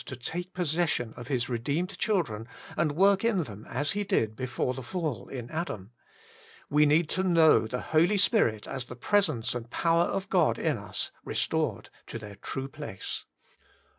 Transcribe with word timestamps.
WAITING 0.09 0.15
ON 0.15 0.17
GOD/ 0.17 0.29
151 0.33 0.43
take 0.43 0.53
possession 0.55 1.13
of 1.19 1.27
His 1.27 1.47
redeemed 1.47 1.89
cliildren 1.99 2.47
and 2.75 2.91
work 2.93 3.23
in 3.23 3.43
them 3.43 3.67
as 3.69 3.91
He 3.91 4.03
did 4.03 4.35
before 4.35 4.73
the 4.73 4.81
fall 4.81 5.27
in 5.27 5.47
Adam. 5.51 5.91
We 6.71 6.87
need 6.87 7.07
to 7.09 7.21
know 7.23 7.67
the 7.67 7.81
Holy 7.81 8.17
Spirit 8.17 8.65
as 8.67 8.85
the 8.85 8.95
Presence 8.95 9.53
and 9.53 9.69
Power 9.69 10.05
of 10.05 10.27
God 10.31 10.57
in 10.57 10.75
us 10.79 11.11
restored 11.23 11.91
to 12.07 12.17
their 12.17 12.33
true 12.37 12.67
place. 12.67 13.25